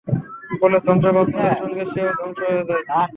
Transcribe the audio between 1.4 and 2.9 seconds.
সঙ্গে সেও ধ্বংস হয়ে যায়।